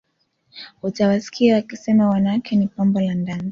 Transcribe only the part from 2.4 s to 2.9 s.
ni